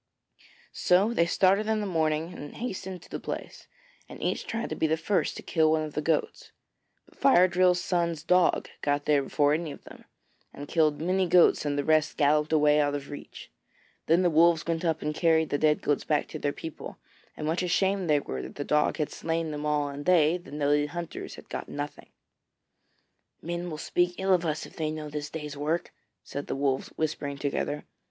So 0.73 1.13
they 1.13 1.27
started 1.27 1.67
in 1.67 1.79
the 1.79 1.85
morning 1.85 2.33
and 2.33 2.55
hastened 2.55 3.03
to 3.03 3.09
the 3.11 3.19
place, 3.19 3.67
and 4.09 4.19
each 4.19 4.47
tried 4.47 4.69
to 4.71 4.75
be 4.75 4.87
the 4.87 4.97
first 4.97 5.37
to 5.37 5.43
kill 5.43 5.69
one 5.69 5.83
of 5.83 5.93
the 5.93 6.01
goats. 6.01 6.51
But 7.05 7.19
Fire 7.19 7.47
drill's 7.47 7.79
son's 7.79 8.23
dog 8.23 8.67
got 8.81 9.05
there 9.05 9.21
before 9.21 9.53
any 9.53 9.71
of 9.71 9.83
them, 9.83 10.05
and 10.55 10.67
killed 10.67 10.99
many 10.99 11.27
goats 11.27 11.65
and 11.65 11.77
the 11.77 11.83
rest 11.83 12.17
galloped 12.17 12.51
away 12.51 12.79
out 12.79 12.95
of 12.95 13.11
reach. 13.11 13.51
Then 14.07 14.23
the 14.23 14.31
Wolves 14.31 14.65
went 14.65 14.83
up 14.83 15.03
and 15.03 15.13
carried 15.13 15.51
the 15.51 15.59
dead 15.59 15.83
goats 15.83 16.03
back 16.03 16.27
to 16.29 16.39
their 16.39 16.51
people, 16.51 16.97
and 17.37 17.45
much 17.45 17.61
ashamed 17.61 18.09
they 18.09 18.21
were 18.21 18.41
that 18.41 18.55
the 18.55 18.63
dog 18.63 18.97
had 18.97 19.11
slain 19.11 19.51
them 19.51 19.67
all 19.67 19.87
and 19.87 20.05
they, 20.07 20.35
the 20.39 20.49
noted 20.49 20.87
hunters, 20.89 21.35
had 21.35 21.47
got 21.47 21.69
nothing. 21.69 22.09
'Men 23.39 23.69
will 23.69 23.77
speak 23.77 24.15
ill 24.17 24.33
of 24.33 24.47
us 24.47 24.65
if 24.65 24.75
they 24.77 24.89
know 24.89 25.05
of 25.05 25.11
this 25.11 25.29
day's 25.29 25.55
work,' 25.55 25.93
said 26.23 26.47
the 26.47 26.55
Wolves, 26.55 26.87
whispering 26.95 27.37
together. 27.37 27.85